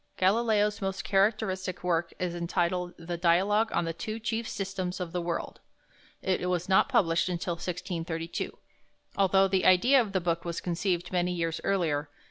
Galileo's 0.17 0.81
most 0.81 1.03
characteristic 1.03 1.83
work 1.83 2.11
is 2.17 2.33
entitled 2.33 2.95
the 2.97 3.17
"Dialogue 3.17 3.71
on 3.71 3.85
the 3.85 3.93
Two 3.93 4.17
Chief 4.17 4.49
Systems 4.49 4.99
of 4.99 5.11
the 5.11 5.21
World." 5.21 5.59
It 6.23 6.49
was 6.49 6.67
not 6.67 6.89
published 6.89 7.29
until 7.29 7.53
1632, 7.53 8.57
although 9.15 9.47
the 9.47 9.63
idea 9.67 10.01
of 10.01 10.13
the 10.13 10.19
book 10.19 10.43
was 10.43 10.59
conceived 10.59 11.11
many 11.11 11.31
years 11.31 11.61
earlier. 11.63 12.09